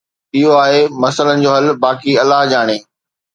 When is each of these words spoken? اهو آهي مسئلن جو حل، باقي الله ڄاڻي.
اهو 0.35 0.53
آهي 0.63 0.81
مسئلن 1.03 1.39
جو 1.43 1.51
حل، 1.55 1.67
باقي 1.85 2.13
الله 2.23 2.41
ڄاڻي. 2.53 2.77